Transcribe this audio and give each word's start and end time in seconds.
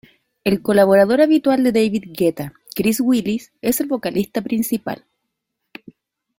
El 0.43 0.63
colaborador 0.63 1.21
habitual 1.21 1.63
de 1.63 1.71
David 1.71 2.05
Guetta, 2.07 2.53
Chris 2.73 2.99
Willis, 2.99 3.51
es 3.61 3.81
el 3.81 3.85
vocalista 3.87 4.41
principal. 4.41 5.05